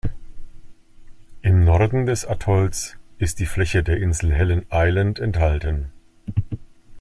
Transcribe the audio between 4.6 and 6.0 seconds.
Island enthalten.